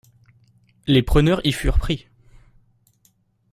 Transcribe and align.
Les 0.87 1.03
preneurs 1.03 1.45
y 1.45 1.51
furent 1.51 1.77
pris. 1.77 2.07